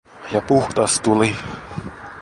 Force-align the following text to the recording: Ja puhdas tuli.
Ja 0.31 0.41
puhdas 0.41 1.01
tuli. 1.03 1.35